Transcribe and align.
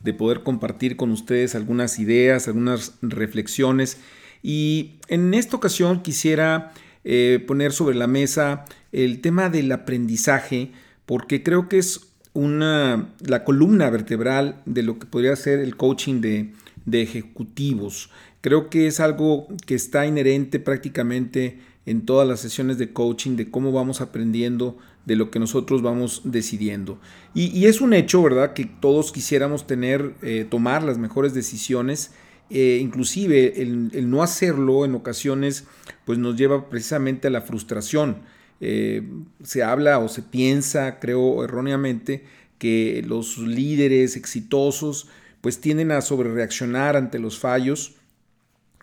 de 0.00 0.14
poder 0.14 0.42
compartir 0.42 0.96
con 0.96 1.10
ustedes 1.10 1.54
algunas 1.54 1.98
ideas, 1.98 2.48
algunas 2.48 2.94
reflexiones. 3.02 3.98
Y 4.42 4.96
en 5.08 5.34
esta 5.34 5.56
ocasión 5.56 6.02
quisiera 6.02 6.72
eh, 7.04 7.42
poner 7.46 7.72
sobre 7.72 7.96
la 7.96 8.06
mesa 8.06 8.64
el 8.92 9.20
tema 9.20 9.50
del 9.50 9.70
aprendizaje, 9.72 10.72
porque 11.06 11.42
creo 11.42 11.68
que 11.68 11.78
es 11.78 12.12
una, 12.32 13.12
la 13.20 13.44
columna 13.44 13.90
vertebral 13.90 14.62
de 14.64 14.82
lo 14.82 14.98
que 14.98 15.06
podría 15.06 15.36
ser 15.36 15.58
el 15.58 15.76
coaching 15.76 16.20
de, 16.20 16.52
de 16.86 17.02
ejecutivos. 17.02 18.10
Creo 18.40 18.70
que 18.70 18.86
es 18.86 19.00
algo 19.00 19.48
que 19.66 19.74
está 19.74 20.06
inherente 20.06 20.60
prácticamente 20.60 21.58
en 21.86 22.06
todas 22.06 22.26
las 22.26 22.40
sesiones 22.40 22.78
de 22.78 22.92
coaching, 22.92 23.36
de 23.36 23.50
cómo 23.50 23.72
vamos 23.72 24.00
aprendiendo 24.00 24.78
de 25.10 25.16
lo 25.16 25.32
que 25.32 25.40
nosotros 25.40 25.82
vamos 25.82 26.22
decidiendo. 26.22 27.00
Y, 27.34 27.66
es 27.66 27.80
un 27.80 27.94
hecho, 27.94 28.22
¿verdad?, 28.22 28.52
que 28.52 28.64
todos 28.64 29.10
quisiéramos 29.10 29.66
tener, 29.66 30.14
eh, 30.22 30.46
tomar 30.48 30.84
las 30.84 30.98
mejores 30.98 31.34
decisiones, 31.34 32.12
eh, 32.48 32.78
inclusive 32.80 33.60
el, 33.60 34.08
no 34.08 34.22
hacerlo 34.22 34.84
en 34.84 34.94
ocasiones, 34.94 35.64
pues 36.04 36.20
nos 36.20 36.36
lleva 36.36 36.70
precisamente 36.70 37.26
a 37.26 37.32
la 37.32 37.40
frustración. 37.40 38.18
Eh, 38.60 39.02
se 39.42 39.64
habla 39.64 39.98
o 39.98 40.06
se 40.06 40.22
piensa, 40.22 41.00
creo 41.00 41.42
erróneamente, 41.42 42.24
que 42.58 43.02
los 43.04 43.36
líderes 43.38 44.14
exitosos 44.14 45.08
pues 45.40 45.60
tienden 45.60 45.90
a 45.90 46.02
sobrereaccionar 46.02 46.96
ante 46.96 47.18
los 47.18 47.40
fallos 47.40 47.96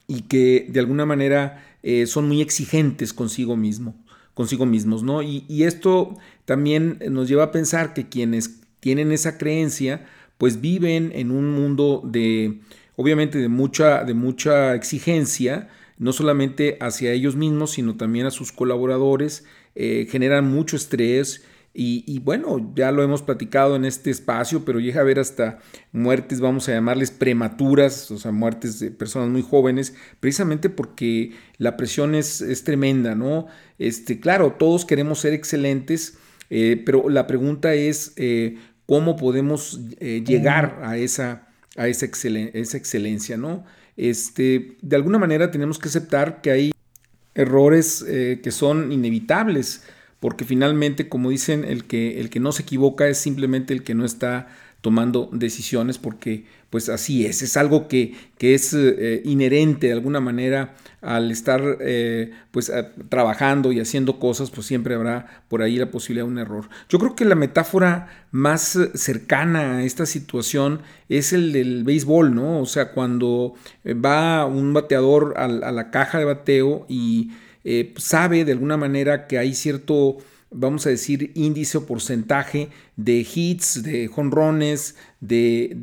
y 0.10 0.24
que 0.24 0.68
de 0.68 0.82
alguna 0.82 1.06
manera 1.06 1.64
son 2.06 2.28
muy 2.28 2.42
exigentes 2.42 3.14
consigo 3.14 3.56
mismo 3.56 3.96
consigo 4.38 4.68
mismos, 4.68 5.02
¿no? 5.02 5.24
Y, 5.24 5.64
esto 5.64 6.16
también 6.46 7.00
nos 7.10 7.28
lleva 7.28 7.46
a 7.46 7.52
pensar 7.52 7.96
que 7.96 8.08
quienes 8.08 8.62
tienen 8.80 9.12
esa 9.12 9.40
creencia, 9.40 10.06
pues 10.38 10.62
viven 10.62 11.12
en 11.16 11.32
un 11.32 11.50
mundo 11.50 12.04
de, 12.06 12.60
obviamente, 12.98 13.40
de 13.40 13.48
mucha, 13.48 14.04
de 14.04 14.14
mucha 14.14 14.76
exigencia, 14.76 15.70
no 15.98 16.14
solamente 16.14 16.78
hacia 16.82 17.14
ellos 17.14 17.36
mismos, 17.36 17.72
sino 17.72 17.98
también 17.98 18.28
a 18.28 18.32
sus 18.32 18.52
colaboradores, 18.52 19.44
eh, 19.74 20.08
generan 20.08 20.48
mucho 20.48 20.76
estrés 20.76 21.44
y, 21.80 22.18
bueno, 22.18 22.74
ya 22.76 22.92
lo 22.92 23.04
hemos 23.04 23.22
platicado 23.22 23.76
en 23.76 23.86
este 23.86 24.10
espacio, 24.10 24.66
pero 24.66 24.80
llega 24.80 24.98
a 24.98 25.04
haber 25.04 25.20
hasta 25.20 25.60
muertes, 25.92 26.40
vamos 26.40 26.68
a 26.68 26.72
llamarles 26.72 27.12
prematuras, 27.12 28.10
o 28.10 28.18
sea, 28.18 28.32
muertes 28.32 28.80
de 28.80 28.90
personas 28.90 29.30
muy 29.30 29.44
jóvenes, 29.44 29.94
precisamente 30.20 30.72
porque 30.72 31.34
la 31.60 31.78
presión 31.78 32.16
es, 32.16 32.64
tremenda, 32.64 33.14
¿no? 33.14 33.46
Este, 33.78 34.20
claro, 34.20 34.56
todos 34.58 34.86
queremos 34.86 35.20
ser 35.20 35.34
excelentes, 35.34 36.18
eh, 36.50 36.82
pero 36.84 37.10
la 37.10 37.28
pregunta 37.28 37.76
es 37.76 38.12
eh, 38.16 38.58
cómo 38.88 39.16
podemos 39.16 39.80
eh, 40.00 40.24
llegar 40.26 40.80
a 40.82 40.98
esa, 40.98 41.48
a 41.76 41.88
esa, 41.88 42.08
esa 42.08 42.78
excelencia, 42.78 43.38
¿no? 43.38 43.66
Este, 43.98 44.78
de 44.82 44.96
alguna 44.96 45.20
manera 45.20 45.52
tenemos 45.52 45.78
que 45.78 45.90
aceptar 45.90 46.42
que 46.42 46.50
hay 46.50 46.72
errores 47.36 48.04
que 48.04 48.52
son 48.52 48.92
inevitables 48.92 49.84
porque 50.20 50.46
finalmente, 50.46 51.10
como 51.10 51.30
dicen, 51.30 51.64
el 51.64 51.86
que, 51.86 52.20
el 52.20 52.30
que 52.30 52.40
no 52.40 52.52
se 52.52 52.64
equivoca 52.64 53.08
es 53.08 53.18
simplemente 53.18 53.74
el 53.74 53.84
que 53.84 53.94
no 53.94 54.06
está 54.06 54.48
tomando 54.82 55.30
decisiones 55.32 55.98
porque 55.98 56.46
pues 56.70 56.90
así 56.90 57.26
es, 57.26 57.42
es 57.42 57.58
algo 57.58 57.88
que, 57.88 58.14
que 58.38 58.54
es 58.54 58.74
eh, 58.74 59.22
inherente 59.26 59.88
de 59.88 59.94
alguna 59.94 60.20
manera 60.20 60.76
al 61.02 61.32
estar 61.32 61.62
eh, 61.80 62.32
pues 62.52 62.72
trabajando 63.10 63.72
y 63.72 63.80
haciendo 63.80 64.20
cosas, 64.20 64.50
pues 64.52 64.68
siempre 64.68 64.96
habrá 64.96 65.44
por 65.48 65.62
ahí 65.62 65.78
la 65.78 65.90
posibilidad 65.92 66.26
de 66.26 66.32
un 66.32 66.40
error. 66.40 66.70
Yo 66.90 67.00
creo 67.00 67.16
que 67.16 67.26
la 67.26 67.36
metáfora 67.36 68.26
más 68.32 68.78
cercana 68.94 69.78
a 69.78 69.84
esta 69.84 70.06
situación 70.06 70.82
es 71.08 71.34
el 71.34 71.54
del 71.54 71.84
béisbol, 71.84 72.36
¿no? 72.36 72.60
O 72.60 72.66
sea, 72.66 72.92
cuando 72.92 73.54
va 73.86 74.46
un 74.46 74.74
bateador 74.74 75.36
a 75.38 75.48
la 75.48 75.92
caja 75.92 76.20
de 76.20 76.26
bateo 76.26 76.86
y 76.90 77.32
eh, 77.70 77.94
sabe 77.98 78.46
de 78.46 78.54
alguna 78.54 78.78
manera 78.78 79.28
que 79.28 79.38
hay 79.38 79.54
cierto, 79.54 80.20
vamos 80.50 80.88
a 80.88 80.90
decir, 80.90 81.34
índice 81.36 81.78
o 81.78 81.86
porcentaje 81.86 82.70
de 82.96 83.28
hits, 83.28 83.84
de 83.84 84.08
jonrones, 84.08 84.96
de, 85.20 85.76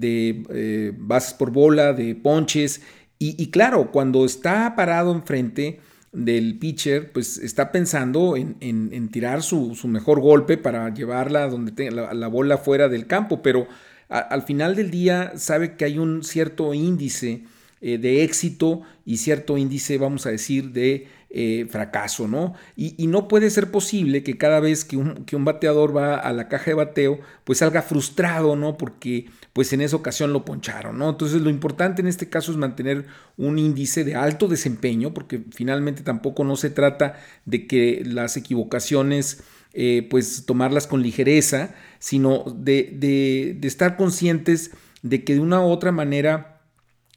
eh, 0.49 0.93
bases 0.97 1.35
por 1.35 1.51
bola, 1.51 1.93
de 1.93 2.15
ponches. 2.15 2.81
Y, 3.19 3.51
claro, 3.51 3.91
cuando 3.93 4.25
está 4.25 4.75
parado 4.77 5.13
enfrente 5.13 5.81
del 6.13 6.59
pitcher, 6.59 7.13
pues 7.13 7.37
está 7.37 7.71
pensando 7.71 8.35
en, 8.37 9.09
tirar 9.11 9.43
su, 9.43 9.77
mejor 9.85 10.21
golpe 10.21 10.57
para 10.57 10.93
llevarla 10.93 11.49
donde 11.49 11.91
la, 11.91 12.29
bola 12.29 12.57
fuera 12.57 12.89
del 12.89 13.07
campo, 13.07 13.43
pero 13.43 13.67
al 14.09 14.43
final 14.43 14.75
del 14.75 14.91
día 14.91 15.33
sabe 15.37 15.77
que 15.77 15.85
hay 15.85 15.99
un 15.99 16.25
cierto 16.25 16.73
índice 16.73 17.45
eh, 17.83 17.99
de 17.99 18.25
éxito 18.25 18.81
y 19.05 19.19
cierto 19.19 19.59
índice, 19.59 19.99
vamos 19.99 20.25
a 20.25 20.31
decir, 20.31 20.71
de 20.73 21.07
eh, 21.37 21.67
fracaso, 21.69 22.29
¿no? 22.29 22.55
Y, 22.77 23.09
no 23.09 23.27
puede 23.27 23.51
ser 23.51 23.73
posible 23.73 24.23
que 24.23 24.39
cada 24.39 24.61
vez 24.61 24.85
que 24.85 24.97
un, 24.97 25.25
que 25.25 25.35
un, 25.35 25.45
bateador 25.45 25.97
va 25.97 26.15
a 26.15 26.33
la 26.33 26.47
caja 26.47 26.67
de 26.67 26.75
bateo, 26.75 27.19
pues 27.43 27.59
salga 27.59 27.83
frustrado, 27.83 28.55
¿no? 28.55 28.79
Porque 28.79 29.27
pues 29.53 29.73
en 29.73 29.81
esa 29.81 29.97
ocasión 29.97 30.33
lo 30.33 30.45
poncharon, 30.45 30.97
¿no? 30.97 31.11
Entonces 31.11 31.43
lo 31.43 31.51
importante 31.51 32.03
en 32.03 32.07
este 32.07 32.29
caso 32.29 32.53
es 32.53 32.57
mantener 32.57 33.07
un 33.37 33.59
índice 33.59 34.05
de 34.05 34.15
alto 34.15 34.47
desempeño, 34.47 35.13
porque 35.13 35.43
finalmente 35.51 36.05
tampoco 36.05 36.45
no 36.45 36.55
se 36.55 36.71
trata 36.71 37.19
de 37.47 37.67
que 37.67 38.05
las 38.07 38.37
equivocaciones 38.37 39.43
eh, 39.73 40.07
pues 40.09 40.47
tomarlas 40.47 40.87
con 40.87 41.03
ligereza, 41.03 41.75
sino 41.99 42.45
de, 42.57 42.91
de, 42.95 43.57
de 43.59 43.67
estar 43.67 43.97
conscientes 43.97 44.71
de 45.03 45.25
que 45.25 45.35
de 45.35 45.41
una 45.41 45.61
u 45.63 45.69
otra 45.69 45.91
manera 45.91 46.61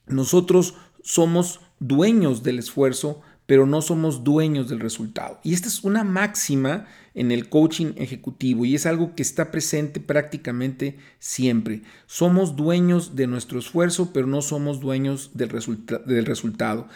nosotros 0.08 0.74
somos 1.04 1.60
dueños 1.80 2.42
del 2.42 2.58
esfuerzo, 2.58 3.22
pero 3.48 3.66
no 3.66 3.82
somos 3.82 4.24
dueños 4.24 4.70
del 4.70 4.80
resultado. 4.80 5.40
Y 5.44 5.54
esta 5.54 5.68
es 5.68 5.84
una 5.84 6.04
máxima 6.04 6.86
en 7.16 7.32
el 7.32 7.50
coaching 7.50 7.94
ejecutivo 7.96 8.66
y 8.66 8.76
es 8.76 8.86
algo 8.86 9.16
que 9.16 9.24
está 9.24 9.50
presente 9.50 10.00
prácticamente 10.00 10.98
siempre. 11.18 11.82
Somos 12.06 12.56
dueños 12.56 13.16
de 13.16 13.26
nuestro 13.26 13.58
esfuerzo, 13.58 14.12
pero 14.14 14.28
no 14.28 14.42
somos 14.44 14.80
dueños 14.80 15.32
del, 15.34 15.50
del 16.06 16.26
resultado. 16.26 16.88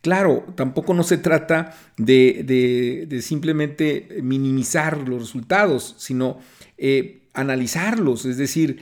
Claro, 0.00 0.46
tampoco 0.54 0.94
no 0.94 1.02
se 1.02 1.18
trata 1.18 1.76
de, 1.96 3.18
simplemente 3.20 4.18
minimizar 4.22 5.08
los 5.08 5.20
resultados, 5.20 5.94
sino 5.98 6.38
eh, 6.78 7.22
analizarlos, 7.34 8.24
es 8.24 8.36
decir, 8.36 8.78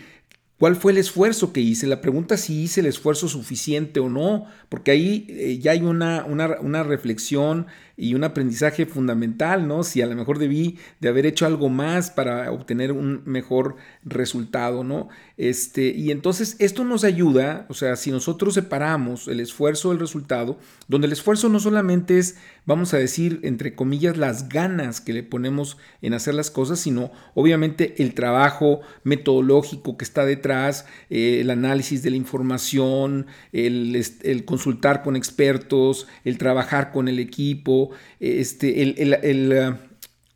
¿Cuál 0.58 0.76
fue 0.76 0.92
el 0.92 0.98
esfuerzo 0.98 1.52
que 1.52 1.60
hice? 1.60 1.86
La 1.86 2.00
pregunta 2.00 2.38
si 2.38 2.62
hice 2.62 2.80
el 2.80 2.86
esfuerzo 2.86 3.28
suficiente 3.28 4.00
o 4.00 4.08
no, 4.08 4.46
porque 4.70 4.90
ahí 4.90 5.26
eh, 5.28 5.58
ya 5.58 5.72
hay 5.72 5.82
una, 5.82 6.24
una, 6.24 6.58
una, 6.60 6.82
reflexión 6.82 7.66
y 7.96 8.14
un 8.14 8.24
aprendizaje 8.24 8.86
fundamental, 8.86 9.66
¿no? 9.66 9.82
Si 9.82 10.02
a 10.02 10.06
lo 10.06 10.14
mejor 10.14 10.38
debí 10.38 10.78
de 11.00 11.08
haber 11.08 11.24
hecho 11.24 11.46
algo 11.46 11.68
más 11.68 12.10
para 12.10 12.52
obtener 12.52 12.92
un 12.92 13.22
mejor 13.24 13.76
resultado, 14.04 14.84
¿no? 14.84 15.08
Este, 15.38 15.88
y 15.88 16.10
entonces 16.10 16.56
esto 16.58 16.84
nos 16.84 17.04
ayuda, 17.04 17.66
o 17.68 17.74
sea, 17.74 17.96
si 17.96 18.10
nosotros 18.10 18.54
separamos 18.54 19.28
el 19.28 19.40
esfuerzo 19.40 19.90
del 19.90 19.98
resultado, 19.98 20.58
donde 20.88 21.06
el 21.06 21.12
esfuerzo 21.12 21.48
no 21.48 21.60
solamente 21.60 22.18
es, 22.18 22.36
vamos 22.64 22.94
a 22.94 22.98
decir, 22.98 23.40
entre 23.42 23.74
comillas, 23.74 24.16
las 24.16 24.48
ganas 24.48 25.00
que 25.00 25.12
le 25.12 25.22
ponemos 25.22 25.78
en 26.02 26.14
hacer 26.14 26.34
las 26.34 26.50
cosas, 26.50 26.80
sino 26.80 27.12
obviamente 27.34 28.02
el 28.02 28.14
trabajo 28.14 28.80
metodológico 29.04 29.96
que 29.96 30.04
está 30.04 30.24
detrás, 30.24 30.86
eh, 31.10 31.40
el 31.40 31.50
análisis 31.50 32.02
de 32.02 32.10
la 32.10 32.16
información, 32.16 33.26
el, 33.52 34.02
el 34.22 34.44
consultar 34.44 35.02
con 35.02 35.16
expertos, 35.16 36.06
el 36.24 36.38
trabajar 36.38 36.92
con 36.92 37.08
el 37.08 37.18
equipo, 37.18 37.85
este, 38.20 38.82
el, 38.82 39.52
eh, 39.52 39.74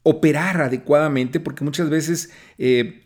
operar 0.02 0.60
adecuadamente, 0.60 1.40
porque 1.40 1.64
muchas 1.64 1.90
veces 1.90 2.30
eh, 2.58 3.02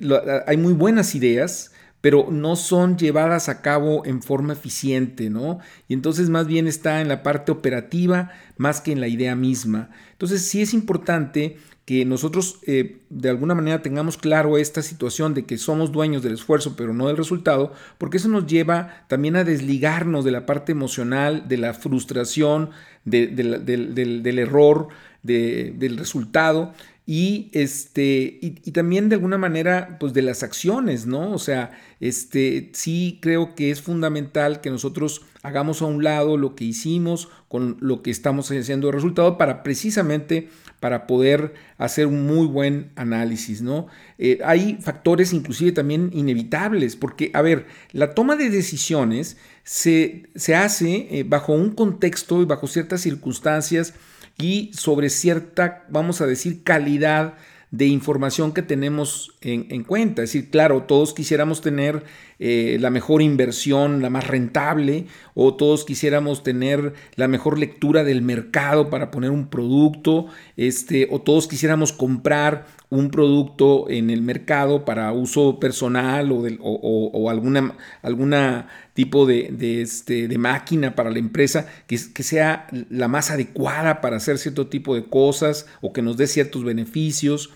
hay 0.47 0.57
muy 0.57 0.73
buenas 0.73 1.15
ideas, 1.15 1.73
pero 2.01 2.29
no 2.31 2.55
son 2.55 2.99
llevadas 2.99 3.49
a 3.49 3.63
cabo 3.63 4.05
en 4.05 4.23
forma 4.23 4.53
eficiente, 4.53 5.31
¿no? 5.31 5.59
Y 5.89 5.95
entonces 5.95 6.29
más 6.29 6.47
bien 6.47 6.67
está 6.67 7.01
en 7.01 7.09
la 7.09 7.23
parte 7.23 7.51
operativa 7.51 8.31
más 8.59 8.83
que 8.83 8.93
en 8.93 9.01
la 9.01 9.09
idea 9.09 9.35
misma. 9.35 9.89
Entonces 10.13 10.47
sí 10.47 10.61
es 10.61 10.75
importante 10.75 11.57
que 11.85 12.05
nosotros 12.05 12.59
eh, 12.67 12.99
de 13.11 13.29
alguna 13.29 13.55
manera 13.55 13.83
tengamos 13.83 14.17
claro 14.17 14.57
esta 14.57 14.81
situación 14.81 15.35
de 15.35 15.45
que 15.45 15.59
somos 15.59 15.93
dueños 15.93 16.23
del 16.23 16.35
esfuerzo 16.35 16.77
pero 16.77 16.95
no 16.95 17.09
del 17.09 17.17
resultado, 17.17 17.73
porque 17.99 18.17
eso 18.17 18.29
nos 18.29 18.47
lleva 18.47 19.05
también 19.09 19.37
a 19.37 19.45
desligarnos 19.45 20.25
de 20.25 20.31
la 20.31 20.47
parte 20.47 20.73
emocional, 20.73 21.47
de 21.47 21.59
la 21.59 21.75
frustración, 21.75 22.71
del, 23.05 24.39
error, 24.39 24.89
del 25.23 25.97
resultado 25.99 26.73
y 27.07 27.51
este 27.53 28.39
y, 28.41 28.71
también 28.73 29.11
de 29.11 29.17
alguna 29.17 29.37
manera 29.37 29.99
pues 30.01 30.15
de 30.15 30.23
las 30.23 30.43
acciones 30.43 31.05
no 31.05 31.33
o 31.33 31.39
sea 31.39 31.79
este 32.01 32.71
sí 32.73 33.19
creo 33.21 33.55
que 33.55 33.71
es 33.71 33.83
fundamental 33.83 34.63
que 34.63 34.71
nosotros 34.71 35.21
hagamos 35.43 35.83
a 35.83 35.85
un 35.85 36.03
lado 36.03 36.39
lo 36.39 36.55
que 36.55 36.65
hicimos 36.65 37.29
con 37.49 37.77
lo 37.81 38.03
que 38.03 38.11
estamos 38.11 38.51
haciendo 38.51 38.87
de 38.87 38.95
resultado 38.95 39.37
para 39.37 39.63
precisamente 39.63 40.49
para 40.81 41.07
poder 41.07 41.53
hacer 41.77 42.07
un 42.07 42.27
muy 42.27 42.47
buen 42.47 42.91
análisis 42.97 43.61
no 43.61 43.87
eh, 44.17 44.39
hay 44.43 44.79
factores 44.81 45.35
inclusive 45.35 45.73
también 45.73 46.09
inevitables 46.15 46.97
porque 46.97 47.31
a 47.35 47.43
ver 47.43 47.67
la 47.93 48.15
toma 48.15 48.35
de 48.37 48.49
decisiones 48.49 49.37
se, 49.63 50.31
se 50.35 50.55
hace 50.55 51.19
eh, 51.19 51.25
bajo 51.29 51.53
un 51.53 51.73
contexto 51.73 52.41
y 52.41 52.47
bajo 52.47 52.67
ciertas 52.67 53.03
circunstancias 53.03 53.93
y 54.39 54.71
sobre 54.75 55.11
cierta, 55.11 55.85
vamos 55.89 56.21
a 56.21 56.27
decir, 56.27 56.63
calidad 56.63 57.35
de 57.71 57.87
información 57.87 58.53
que 58.53 58.63
tenemos 58.63 59.34
en, 59.45 59.85
cuenta. 59.85 60.23
Es 60.23 60.33
decir, 60.33 60.51
claro, 60.51 60.83
todos 60.83 61.15
quisiéramos 61.15 61.61
tener 61.61 62.05
eh, 62.39 62.79
la 62.81 62.91
mejor 62.91 63.23
inversión, 63.23 64.03
la 64.03 64.11
más 64.11 64.27
rentable, 64.27 65.07
o 65.35 65.55
todos 65.55 65.85
quisiéramos 65.85 66.43
tener 66.43 66.95
la 67.17 67.29
mejor 67.29 67.59
lectura 67.59 68.05
del 68.05 68.23
mercado 68.23 68.91
para 68.91 69.11
poner 69.11 69.31
un 69.31 69.49
producto, 69.49 70.27
este, 70.57 71.09
o 71.11 71.21
todos 71.21 71.47
quisiéramos 71.47 71.93
comprar 71.93 72.67
un 72.91 73.11
producto 73.11 73.91
en 73.91 74.09
el 74.11 74.23
mercado 74.23 74.85
para 74.85 75.13
uso 75.13 75.59
personal 75.59 76.31
o, 76.31 76.45
o, 76.61 77.31
alguna, 77.31 77.75
alguna 78.03 78.69
tipo 78.95 79.27
de, 79.27 79.83
este, 79.83 80.29
de, 80.29 80.39
máquina 80.39 80.95
para 80.95 81.11
la 81.11 81.19
empresa 81.19 81.67
que, 81.89 81.99
sea 81.99 82.69
la 82.91 83.09
más 83.09 83.33
adecuada 83.33 84.01
para 84.01 84.19
hacer 84.19 84.39
cierto 84.39 84.69
tipo 84.69 84.95
de 84.95 85.05
cosas 85.05 85.67
o 85.81 85.93
que 85.93 86.03
nos 86.03 86.17
dé 86.17 86.29
ciertos 86.29 86.63
beneficios. 86.63 87.51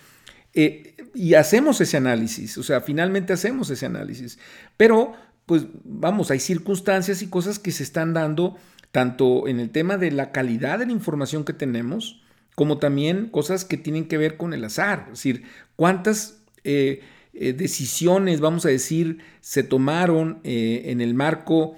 Eh, 0.61 0.97
y 1.15 1.35
hacemos 1.35 1.81
ese 1.81 1.99
análisis, 1.99 2.59
o 2.59 2.65
sea, 2.65 2.81
finalmente 2.81 3.33
hacemos 3.33 3.71
ese 3.71 3.87
análisis. 3.87 4.41
Pero, 4.77 5.13
pues 5.47 5.67
vamos, 5.85 6.33
hay 6.33 6.41
circunstancias 6.41 7.23
y 7.23 7.29
cosas 7.29 7.61
que 7.61 7.71
se 7.71 7.85
están 7.85 8.13
dando 8.13 8.57
tanto 8.91 9.47
en 9.47 9.61
el 9.61 9.71
tema 9.71 9.99
de 9.99 10.11
la 10.11 10.33
calidad 10.33 10.81
de 10.81 10.87
la 10.87 10.93
información 10.93 11.45
que 11.45 11.53
tenemos, 11.53 12.23
como 12.57 12.79
también 12.79 13.29
cosas 13.29 13.65
que 13.65 13.77
tienen 13.77 14.09
que 14.09 14.19
ver 14.19 14.37
con 14.37 14.53
el 14.53 14.65
azar, 14.65 15.05
es 15.05 15.19
decir, 15.19 15.45
cuántas 15.77 16.43
eh, 16.65 17.03
eh, 17.35 17.53
decisiones, 17.53 18.41
vamos 18.41 18.67
a 18.67 18.71
decir, 18.71 19.19
se 19.41 19.63
tomaron 19.63 20.41
en 20.43 21.01
el 21.01 21.15
marco 21.15 21.77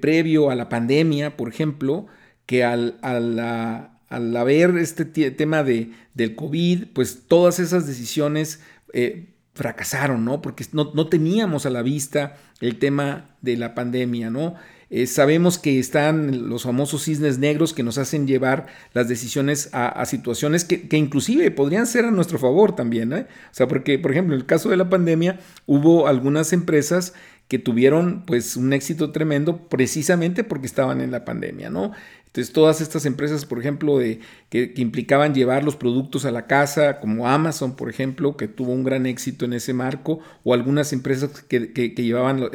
previo 0.00 0.50
a 0.50 0.56
la 0.56 0.68
pandemia, 0.68 1.36
por 1.36 1.48
ejemplo, 1.48 2.08
que 2.44 2.64
al, 2.64 2.98
a 3.02 3.20
la, 3.20 3.99
al 4.10 4.36
haber 4.36 4.76
este 4.76 5.04
tema 5.06 5.62
de, 5.62 5.92
del 6.14 6.34
COVID, 6.34 6.88
pues 6.92 7.22
todas 7.26 7.60
esas 7.60 7.86
decisiones 7.86 8.60
eh, 8.92 9.30
fracasaron, 9.54 10.24
¿no? 10.24 10.42
Porque 10.42 10.66
no, 10.72 11.06
teníamos 11.06 11.64
a 11.64 11.70
la 11.70 11.82
vista 11.82 12.36
el 12.60 12.78
tema 12.78 13.36
de 13.40 13.56
la 13.56 13.74
pandemia, 13.74 14.28
¿no? 14.28 14.56
Eh, 14.90 15.06
sabemos 15.06 15.58
que 15.58 15.78
están 15.78 16.48
los 16.48 16.64
famosos 16.64 17.04
cisnes 17.04 17.38
negros 17.38 17.72
que 17.72 17.84
nos 17.84 17.96
hacen 17.98 18.26
llevar 18.26 18.66
las 18.92 19.06
decisiones 19.06 19.70
a, 19.72 20.04
situaciones 20.04 20.64
que, 20.64 20.88
que, 20.88 20.96
inclusive 20.96 21.52
podrían 21.52 21.86
ser 21.86 22.04
a 22.04 22.10
nuestro 22.10 22.40
favor 22.40 22.74
también, 22.74 23.12
¿eh? 23.12 23.26
O 23.52 23.54
sea, 23.54 23.68
porque, 23.68 24.00
por 24.00 24.10
ejemplo, 24.10 24.34
en 24.34 24.40
el 24.40 24.46
caso 24.46 24.70
de 24.70 24.76
la 24.76 24.90
pandemia 24.90 25.38
hubo 25.66 26.08
algunas 26.08 26.52
empresas 26.52 27.14
que 27.50 27.58
tuvieron 27.58 28.22
pues 28.26 28.56
un 28.56 28.72
éxito 28.72 29.10
tremendo 29.10 29.68
precisamente 29.68 30.44
porque 30.44 30.66
estaban 30.66 31.00
en 31.00 31.10
la 31.10 31.24
pandemia, 31.24 31.68
¿no? 31.68 31.90
Entonces 32.30 32.52
todas 32.52 32.80
estas 32.80 33.06
empresas, 33.06 33.44
por 33.44 33.58
ejemplo, 33.58 33.98
de, 33.98 34.20
que, 34.50 34.72
implicaban 34.76 35.34
llevar 35.34 35.64
los 35.64 35.74
productos 35.74 36.24
a 36.24 36.30
la 36.30 36.46
casa, 36.46 37.00
como 37.00 37.26
Amazon, 37.26 37.74
por 37.74 37.90
ejemplo, 37.90 38.36
que 38.36 38.46
tuvo 38.46 38.72
un 38.72 38.84
gran 38.84 39.04
éxito 39.06 39.46
en 39.46 39.52
ese 39.52 39.74
marco, 39.74 40.20
o 40.44 40.54
algunas 40.54 40.92
empresas 40.92 41.42
que, 41.42 41.92
llevaban 41.96 42.48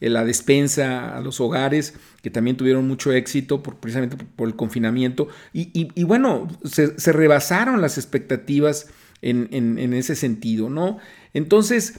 la 0.00 0.24
despensa 0.24 1.16
a 1.16 1.20
los 1.22 1.40
hogares, 1.40 1.94
que 2.20 2.28
también 2.28 2.58
tuvieron 2.58 2.86
mucho 2.86 3.12
éxito 3.12 3.62
por, 3.62 3.76
precisamente 3.76 4.18
por, 4.36 4.46
el 4.46 4.56
confinamiento. 4.56 5.28
Y, 5.54 6.04
bueno, 6.04 6.46
se, 6.62 6.92
rebasaron 7.10 7.80
las 7.80 7.96
expectativas 7.96 8.88
en 9.22 9.94
ese 9.94 10.16
sentido, 10.16 10.68
¿no? 10.68 10.98
Entonces, 11.32 11.98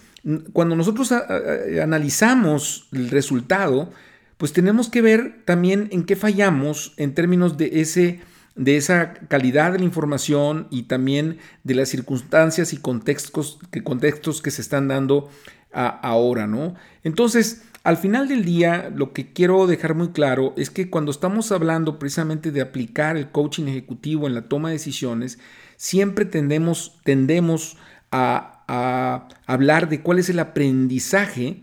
cuando 0.54 0.76
nosotros 0.76 1.12
analizamos 1.12 2.88
el 2.92 3.10
resultado, 3.10 3.92
pues 4.38 4.54
tenemos 4.54 4.90
que 4.90 5.02
ver 5.02 5.44
también 5.46 5.88
en 5.92 6.06
qué 6.06 6.16
fallamos 6.16 6.94
en 6.98 7.14
términos 7.14 7.58
de, 7.58 7.82
ese, 7.82 8.20
de 8.56 8.78
esa 8.78 9.14
calidad 9.14 9.72
de 9.72 9.80
la 9.80 9.86
información 9.86 10.68
y 10.72 10.84
también 10.84 11.38
de 11.64 11.76
las 11.76 11.90
circunstancias 11.90 12.74
y 12.74 12.78
contextos 12.78 13.60
que, 13.72 13.84
contextos 13.84 14.42
que 14.42 14.52
se 14.52 14.62
están 14.62 14.88
dando 14.88 15.30
ahora, 15.72 16.48
¿no? 16.48 16.76
Entonces, 17.04 17.64
al 17.84 17.98
final 17.98 18.30
del 18.30 18.46
día, 18.46 18.90
lo 18.96 19.12
que 19.12 19.34
quiero 19.34 19.68
dejar 19.68 19.94
muy 19.94 20.10
claro 20.10 20.54
es 20.56 20.70
que 20.70 20.90
cuando 20.90 21.12
estamos 21.12 21.52
hablando 21.52 22.00
precisamente 22.00 22.52
de 22.52 22.62
aplicar 22.62 23.18
el 23.18 23.30
coaching 23.30 23.68
ejecutivo 23.68 24.26
en 24.26 24.36
la 24.36 24.48
toma 24.48 24.70
de 24.70 24.76
decisiones, 24.76 25.38
siempre 25.76 26.24
tendemos, 26.24 26.98
tendemos 27.04 27.76
a 28.12 28.56
a 28.68 29.28
hablar 29.46 29.90
de 29.90 30.02
cuál 30.02 30.20
es 30.20 30.30
el 30.30 30.40
aprendizaje 30.40 31.62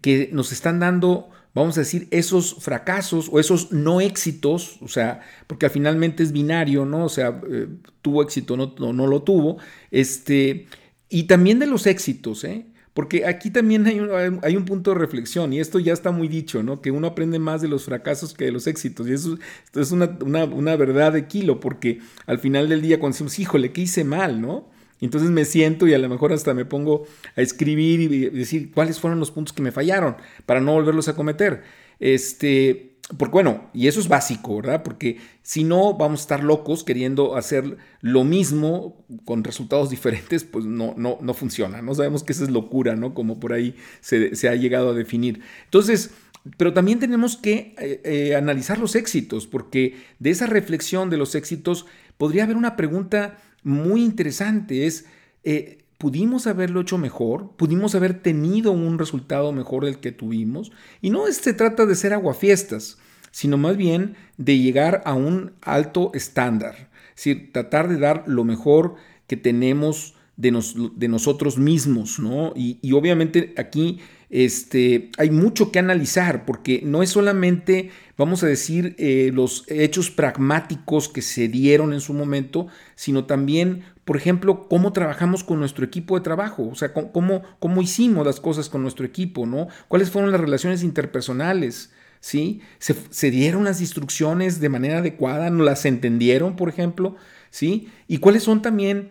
que 0.00 0.30
nos 0.32 0.52
están 0.52 0.80
dando, 0.80 1.30
vamos 1.54 1.76
a 1.78 1.80
decir, 1.80 2.08
esos 2.10 2.56
fracasos 2.58 3.28
o 3.32 3.38
esos 3.38 3.72
no 3.72 4.00
éxitos, 4.00 4.78
o 4.82 4.88
sea, 4.88 5.20
porque 5.46 5.70
finalmente 5.70 6.22
es 6.22 6.32
binario, 6.32 6.84
¿no? 6.84 7.04
O 7.04 7.08
sea, 7.08 7.40
eh, 7.50 7.68
tuvo 8.02 8.22
éxito, 8.22 8.56
no, 8.56 8.74
no, 8.92 9.06
lo 9.06 9.22
tuvo, 9.22 9.58
este, 9.90 10.66
y 11.08 11.24
también 11.24 11.60
de 11.60 11.66
los 11.66 11.86
éxitos, 11.86 12.44
¿eh? 12.44 12.66
Porque 12.92 13.26
aquí 13.26 13.50
también 13.50 13.86
hay 13.86 13.98
un, 13.98 14.40
hay 14.42 14.56
un, 14.56 14.64
punto 14.64 14.92
de 14.92 14.98
reflexión, 14.98 15.52
y 15.52 15.58
esto 15.58 15.80
ya 15.80 15.92
está 15.92 16.12
muy 16.12 16.28
dicho, 16.28 16.62
¿no? 16.62 16.80
Que 16.80 16.92
uno 16.92 17.08
aprende 17.08 17.38
más 17.38 17.60
de 17.60 17.68
los 17.68 17.84
fracasos 17.84 18.34
que 18.34 18.44
de 18.44 18.52
los 18.52 18.68
éxitos. 18.68 19.08
Y 19.08 19.12
eso 19.12 19.36
esto 19.64 19.80
es 19.80 19.90
una, 19.90 20.16
una, 20.24 20.44
una, 20.44 20.76
verdad 20.76 21.12
de 21.12 21.26
kilo, 21.26 21.58
porque 21.58 22.00
al 22.26 22.38
final 22.38 22.68
del 22.68 22.82
día, 22.82 23.00
cuando 23.00 23.14
decimos, 23.14 23.36
híjole, 23.40 23.72
¿qué 23.72 23.80
hice 23.80 24.04
mal, 24.04 24.40
no? 24.40 24.68
Entonces 25.04 25.30
me 25.30 25.44
siento 25.44 25.86
y 25.86 25.94
a 25.94 25.98
lo 25.98 26.08
mejor 26.08 26.32
hasta 26.32 26.54
me 26.54 26.64
pongo 26.64 27.06
a 27.36 27.42
escribir 27.42 28.00
y 28.00 28.30
decir 28.30 28.70
cuáles 28.72 29.00
fueron 29.00 29.20
los 29.20 29.30
puntos 29.30 29.52
que 29.52 29.62
me 29.62 29.72
fallaron 29.72 30.16
para 30.46 30.60
no 30.60 30.72
volverlos 30.72 31.08
a 31.08 31.14
cometer. 31.14 31.62
Este, 32.00 32.94
porque 33.18 33.32
bueno, 33.32 33.68
y 33.74 33.86
eso 33.86 34.00
es 34.00 34.08
básico, 34.08 34.56
¿verdad? 34.56 34.82
Porque 34.82 35.18
si 35.42 35.62
no 35.62 35.94
vamos 35.94 36.20
a 36.20 36.22
estar 36.22 36.44
locos 36.44 36.84
queriendo 36.84 37.36
hacer 37.36 37.76
lo 38.00 38.24
mismo 38.24 39.04
con 39.26 39.44
resultados 39.44 39.90
diferentes, 39.90 40.44
pues 40.44 40.64
no, 40.64 40.94
no, 40.96 41.18
no 41.20 41.34
funciona. 41.34 41.82
No 41.82 41.94
sabemos 41.94 42.24
que 42.24 42.32
esa 42.32 42.44
es 42.44 42.50
locura, 42.50 42.96
¿no? 42.96 43.12
Como 43.12 43.38
por 43.38 43.52
ahí 43.52 43.76
se, 44.00 44.48
ha 44.48 44.54
llegado 44.54 44.90
a 44.90 44.94
definir. 44.94 45.42
Entonces, 45.64 46.12
pero 46.56 46.72
también 46.72 46.98
tenemos 46.98 47.36
que 47.36 47.74
eh, 47.78 48.00
eh, 48.04 48.36
analizar 48.36 48.78
los 48.78 48.94
éxitos, 48.94 49.46
porque 49.46 49.96
de 50.18 50.30
esa 50.30 50.46
reflexión 50.46 51.10
de 51.10 51.18
los 51.18 51.34
éxitos 51.34 51.86
podría 52.16 52.44
haber 52.44 52.56
una 52.56 52.76
pregunta 52.76 53.38
muy 53.64 54.04
interesante. 54.04 54.86
Es, 54.86 55.06
eh, 55.42 55.78
¿pudimos 55.98 56.46
haberlo 56.46 56.82
hecho 56.82 56.98
mejor? 56.98 57.50
¿Pudimos 57.56 57.94
haber 57.94 58.22
tenido 58.22 58.70
un 58.72 58.98
resultado 58.98 59.52
mejor 59.52 59.84
del 59.84 59.98
que 59.98 60.12
tuvimos? 60.12 60.70
Y 61.00 61.10
no 61.10 61.26
se 61.26 61.54
trata 61.54 61.86
de 61.86 61.96
ser 61.96 62.12
aguafiestas, 62.12 62.98
sino 63.30 63.56
más 63.56 63.76
bien 63.76 64.14
de 64.36 64.58
llegar 64.58 65.02
a 65.04 65.14
un 65.14 65.54
alto 65.62 66.12
estándar. 66.14 66.90
Es 67.10 67.24
decir, 67.24 67.52
tratar 67.52 67.88
de 67.88 67.98
dar 67.98 68.24
lo 68.26 68.44
mejor 68.44 68.94
que 69.26 69.36
tenemos 69.36 70.13
de, 70.36 70.62
de 70.96 71.08
nosotros 71.08 71.58
mismos, 71.58 72.18
¿no? 72.18 72.52
Y, 72.56 72.78
y 72.82 72.92
obviamente 72.92 73.54
aquí 73.56 74.00
este, 74.34 75.10
hay 75.16 75.30
mucho 75.30 75.70
que 75.70 75.78
analizar 75.78 76.44
porque 76.44 76.82
no 76.84 77.04
es 77.04 77.10
solamente, 77.10 77.90
vamos 78.18 78.42
a 78.42 78.48
decir, 78.48 78.96
eh, 78.98 79.30
los 79.32 79.64
hechos 79.68 80.10
pragmáticos 80.10 81.08
que 81.08 81.22
se 81.22 81.46
dieron 81.46 81.92
en 81.92 82.00
su 82.00 82.14
momento, 82.14 82.66
sino 82.96 83.26
también, 83.26 83.84
por 84.04 84.16
ejemplo, 84.16 84.66
cómo 84.68 84.92
trabajamos 84.92 85.44
con 85.44 85.60
nuestro 85.60 85.84
equipo 85.84 86.16
de 86.16 86.24
trabajo, 86.24 86.68
o 86.68 86.74
sea, 86.74 86.92
cómo, 86.92 87.42
cómo 87.60 87.80
hicimos 87.80 88.26
las 88.26 88.40
cosas 88.40 88.68
con 88.68 88.82
nuestro 88.82 89.06
equipo, 89.06 89.46
¿no? 89.46 89.68
¿Cuáles 89.86 90.10
fueron 90.10 90.32
las 90.32 90.40
relaciones 90.40 90.82
interpersonales? 90.82 91.92
¿Sí? 92.18 92.60
¿Se, 92.78 92.96
se 93.10 93.30
dieron 93.30 93.62
las 93.62 93.80
instrucciones 93.82 94.58
de 94.58 94.68
manera 94.70 94.98
adecuada? 94.98 95.48
¿No 95.50 95.62
las 95.62 95.84
entendieron, 95.84 96.56
por 96.56 96.70
ejemplo? 96.70 97.14
¿Sí? 97.50 97.88
¿Y 98.08 98.18
cuáles 98.18 98.42
son 98.42 98.62
también 98.62 99.10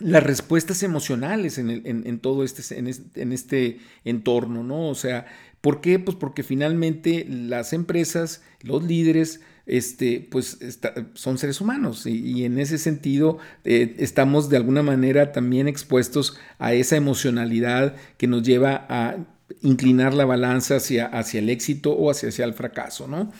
las 0.00 0.22
respuestas 0.22 0.82
emocionales 0.82 1.58
en, 1.58 2.18
todo 2.20 2.44
este, 2.44 2.78
en 2.78 3.32
este, 3.32 3.78
entorno, 4.04 4.62
¿no? 4.62 4.88
O 4.88 4.94
sea, 4.94 5.26
¿por 5.60 5.80
qué? 5.80 5.98
Pues 5.98 6.16
porque 6.16 6.42
finalmente 6.42 7.26
las 7.28 7.72
empresas, 7.72 8.42
los 8.62 8.84
líderes, 8.84 9.40
este, 9.66 10.26
pues 10.30 10.58
son 11.14 11.36
seres 11.36 11.60
humanos 11.60 12.06
y, 12.06 12.44
en 12.44 12.58
ese 12.58 12.78
sentido 12.78 13.36
eh, 13.64 13.96
estamos 13.98 14.48
de 14.48 14.56
alguna 14.56 14.82
manera 14.82 15.30
también 15.32 15.68
expuestos 15.68 16.38
a 16.58 16.72
esa 16.72 16.96
emocionalidad 16.96 17.94
que 18.16 18.28
nos 18.28 18.42
lleva 18.42 18.86
a 18.88 19.18
inclinar 19.60 20.14
la 20.14 20.24
balanza 20.24 20.76
hacia, 20.76 21.06
hacia 21.06 21.40
el 21.40 21.50
éxito 21.50 21.92
o 21.92 22.10
hacia, 22.10 22.30
hacia 22.30 22.46
el 22.46 22.54
fracaso, 22.54 23.08
¿no? 23.08 23.30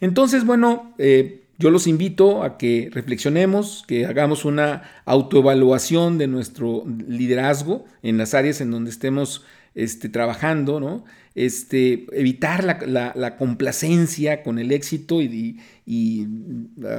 Entonces, 0.00 0.44
bueno, 0.44 0.94
eh, 0.98 1.47
yo 1.58 1.70
los 1.70 1.88
invito 1.88 2.44
a 2.44 2.56
que 2.56 2.88
reflexionemos, 2.92 3.84
que 3.88 4.06
hagamos 4.06 4.44
una 4.44 4.82
autoevaluación 5.04 6.16
de 6.16 6.28
nuestro 6.28 6.84
liderazgo 7.08 7.84
en 8.02 8.16
las 8.16 8.32
áreas 8.34 8.60
en 8.60 8.70
donde 8.70 8.90
estemos 8.90 9.44
este, 9.74 10.08
trabajando, 10.08 10.78
¿no? 10.78 11.04
Este, 11.34 12.06
evitar 12.12 12.64
la, 12.64 13.36
complacencia 13.36 14.42
con 14.42 14.58
el 14.58 14.72
éxito 14.72 15.20
y, 15.20 15.60
y, 15.86 16.26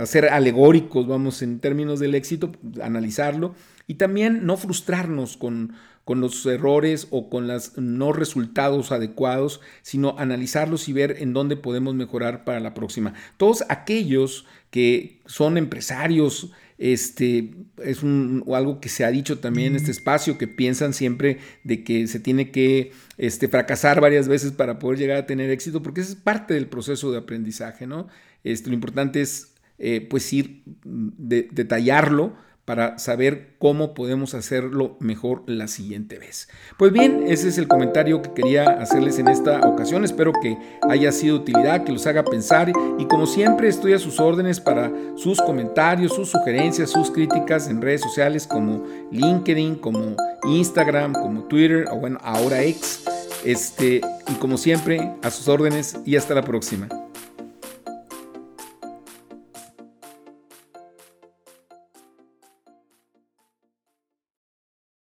hacer 0.02 0.30
alegóricos, 0.30 1.08
vamos, 1.08 1.42
en 1.42 1.60
términos 1.60 2.00
del 2.00 2.16
éxito, 2.16 2.52
analizarlo, 2.82 3.56
y 3.90 3.96
también 3.96 4.46
no 4.46 4.56
frustrarnos 4.56 5.36
con, 5.36 5.74
con 6.06 6.22
los 6.22 6.46
errores 6.46 7.08
o 7.10 7.28
con 7.28 7.48
los 7.48 7.76
no 7.76 8.14
resultados 8.14 8.92
adecuados, 8.92 9.62
sino 9.82 10.16
analizarlos 10.20 10.88
y 10.88 10.94
ver 10.94 11.16
en 11.20 11.34
dónde 11.34 11.58
podemos 11.58 11.96
mejorar 11.96 12.44
para 12.46 12.60
la 12.60 12.76
próxima. 12.76 13.16
Todos 13.38 13.64
aquellos 13.68 14.46
que 14.70 15.22
son 15.26 15.58
empresarios, 15.58 16.52
este, 16.78 17.56
es 17.84 18.04
algo 18.04 18.80
que 18.80 18.90
se 18.90 19.06
ha 19.06 19.10
dicho 19.10 19.40
también 19.40 19.70
en 19.70 19.78
este 19.78 19.90
espacio, 19.90 20.38
que 20.38 20.48
piensan 20.48 20.94
siempre 20.94 21.40
de 21.64 21.84
que 21.84 22.06
se 22.06 22.20
tiene 22.20 22.52
que 22.52 22.92
este, 23.18 23.48
fracasar 23.48 24.02
varias 24.02 24.28
veces 24.28 24.52
para 24.52 24.78
poder 24.78 25.00
llegar 25.00 25.18
a 25.18 25.26
tener 25.26 25.50
éxito, 25.50 25.82
porque 25.82 26.02
es 26.02 26.14
parte 26.14 26.54
del 26.54 26.68
proceso 26.68 27.12
de 27.12 27.18
aprendizaje, 27.18 27.88
¿no? 27.88 28.08
Este, 28.44 28.70
lo 28.70 28.76
importante 28.76 29.20
es, 29.22 29.56
eh, 29.80 30.06
pues, 30.08 30.32
ir, 30.32 30.62
mm, 30.86 31.10
de, 31.18 31.48
detallarlo, 31.52 32.36
para 32.70 33.00
saber 33.00 33.56
cómo 33.58 33.96
podemos 33.96 34.36
hacerlo 34.36 34.96
mejor 35.00 35.42
la 35.48 35.68
siguiente 35.68 36.20
vez. 36.20 36.48
Pues 36.78 36.92
bien, 36.92 37.24
ese 37.26 37.48
es 37.48 37.58
el 37.58 37.68
comentario 37.68 38.22
que 38.22 38.32
quería 38.32 38.64
hacerles 38.64 39.18
en 39.18 39.28
esta 39.28 39.62
ocasión. 39.68 40.06
Espero 40.06 40.34
que 40.40 40.56
haya 40.88 41.12
sido 41.12 41.38
de 41.38 41.42
utilidad, 41.42 41.84
que 41.84 41.92
los 41.92 42.06
haga 42.06 42.24
pensar 42.24 42.72
y 43.00 43.06
como 43.06 43.26
siempre 43.26 43.70
estoy 43.70 43.94
a 43.94 43.98
sus 43.98 44.20
órdenes 44.20 44.60
para 44.60 44.92
sus 45.16 45.42
comentarios, 45.42 46.14
sus 46.14 46.30
sugerencias, 46.30 46.92
sus 46.92 47.10
críticas 47.10 47.68
en 47.70 47.82
redes 47.82 48.02
sociales 48.02 48.46
como 48.46 48.84
LinkedIn, 49.12 49.78
como 49.78 50.16
Instagram, 50.44 51.14
como 51.14 51.46
Twitter 51.46 51.88
o 51.92 51.96
bueno, 51.96 52.20
ahora 52.22 52.62
X. 52.62 53.04
Este, 53.44 54.00
y 54.28 54.34
como 54.36 54.60
siempre, 54.60 55.12
a 55.24 55.32
sus 55.32 55.48
órdenes 55.48 55.98
y 56.06 56.18
hasta 56.18 56.36
la 56.36 56.44
próxima. 56.44 56.88